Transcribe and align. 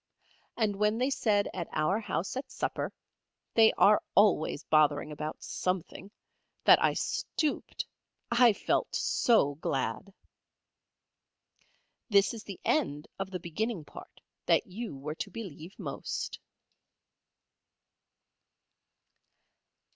And 0.57 0.77
when 0.77 0.97
they 0.97 1.11
said 1.11 1.47
at 1.53 1.67
our 1.73 1.99
house 1.99 2.35
at 2.35 2.49
supper 2.49 2.91
(they 3.53 3.71
are 3.73 4.01
always 4.15 4.63
bothering 4.63 5.11
about 5.11 5.43
something) 5.43 6.09
that 6.63 6.83
I 6.83 6.95
stooped, 6.95 7.85
I 8.31 8.51
felt 8.51 8.95
so 8.95 9.53
glad! 9.61 10.11
This 12.09 12.33
is 12.33 12.43
the 12.43 12.59
end 12.65 13.07
of 13.19 13.29
the 13.29 13.39
beginning 13.39 13.85
part 13.85 14.19
that 14.47 14.65
you 14.65 14.95
were 14.97 15.13
to 15.13 15.29
believe 15.29 15.77
most. 15.77 16.39